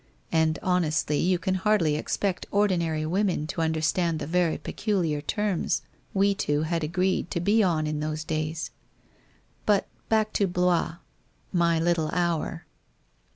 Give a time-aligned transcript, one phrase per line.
[0.31, 5.83] And honestly, you can hardly ex pect ordinary women to understand the very peculiar terms
[6.11, 8.71] we two had agreed to be on in those days.
[9.67, 10.95] But, back to Blois—
[11.63, 12.65] my little hour